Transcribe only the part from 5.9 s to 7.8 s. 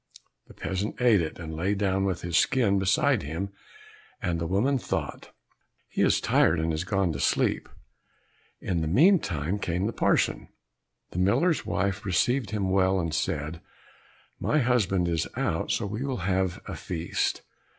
is tired and has gone to sleep."